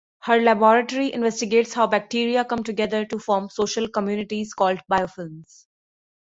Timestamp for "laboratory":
0.41-1.13